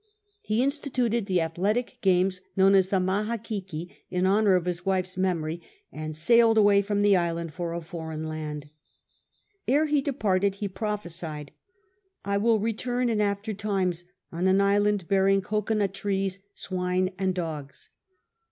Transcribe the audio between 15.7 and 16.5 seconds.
nut trees,